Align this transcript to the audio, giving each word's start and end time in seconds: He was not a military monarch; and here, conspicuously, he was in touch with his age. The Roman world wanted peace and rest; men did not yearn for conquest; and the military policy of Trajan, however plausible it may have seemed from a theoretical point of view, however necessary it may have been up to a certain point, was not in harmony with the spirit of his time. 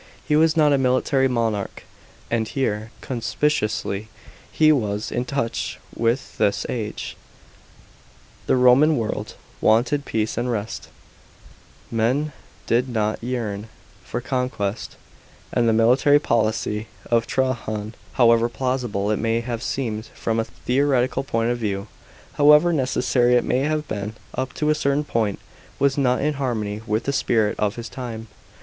He 0.27 0.35
was 0.35 0.57
not 0.57 0.73
a 0.73 0.79
military 0.79 1.27
monarch; 1.27 1.83
and 2.31 2.47
here, 2.47 2.89
conspicuously, 3.01 4.07
he 4.51 4.71
was 4.71 5.11
in 5.11 5.25
touch 5.25 5.79
with 5.95 6.39
his 6.39 6.65
age. 6.69 7.15
The 8.47 8.55
Roman 8.55 8.97
world 8.97 9.35
wanted 9.61 10.05
peace 10.05 10.39
and 10.39 10.51
rest; 10.51 10.87
men 11.91 12.33
did 12.65 12.89
not 12.89 13.21
yearn 13.23 13.67
for 14.03 14.21
conquest; 14.21 14.95
and 15.53 15.69
the 15.69 15.71
military 15.71 16.17
policy 16.17 16.87
of 17.11 17.27
Trajan, 17.27 17.93
however 18.13 18.49
plausible 18.49 19.11
it 19.11 19.19
may 19.19 19.41
have 19.41 19.61
seemed 19.61 20.07
from 20.15 20.39
a 20.39 20.45
theoretical 20.45 21.23
point 21.23 21.51
of 21.51 21.59
view, 21.59 21.85
however 22.41 22.73
necessary 22.73 23.35
it 23.35 23.43
may 23.43 23.59
have 23.59 23.87
been 23.87 24.15
up 24.33 24.53
to 24.55 24.71
a 24.71 24.73
certain 24.73 25.03
point, 25.03 25.37
was 25.77 25.95
not 25.95 26.21
in 26.21 26.33
harmony 26.41 26.81
with 26.87 27.03
the 27.03 27.13
spirit 27.13 27.55
of 27.59 27.75
his 27.75 27.87
time. 27.87 28.27